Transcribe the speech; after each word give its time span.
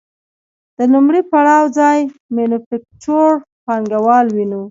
د 0.77 0.79
لومړي 0.93 1.21
پړاو 1.31 1.65
ځای 1.79 1.99
مینوفکچور 2.35 3.31
پانګوالي 3.65 4.31
ونیو 4.35 4.59